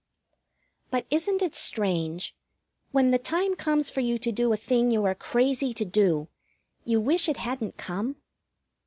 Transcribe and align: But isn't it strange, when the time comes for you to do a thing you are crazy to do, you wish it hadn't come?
But 0.89 1.05
isn't 1.11 1.43
it 1.43 1.53
strange, 1.53 2.35
when 2.89 3.11
the 3.11 3.19
time 3.19 3.53
comes 3.53 3.91
for 3.91 3.99
you 3.99 4.17
to 4.17 4.31
do 4.31 4.51
a 4.51 4.57
thing 4.57 4.89
you 4.89 5.05
are 5.05 5.13
crazy 5.13 5.75
to 5.75 5.85
do, 5.85 6.27
you 6.83 6.99
wish 6.99 7.29
it 7.29 7.37
hadn't 7.37 7.77
come? 7.77 8.15